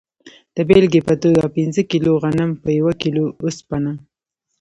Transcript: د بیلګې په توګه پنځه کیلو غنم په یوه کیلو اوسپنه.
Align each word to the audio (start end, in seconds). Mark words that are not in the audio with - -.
د 0.55 0.57
بیلګې 0.69 1.01
په 1.07 1.13
توګه 1.21 1.43
پنځه 1.55 1.81
کیلو 1.91 2.11
غنم 2.23 2.49
په 2.63 2.69
یوه 2.77 2.93
کیلو 3.01 3.25
اوسپنه. 3.43 3.91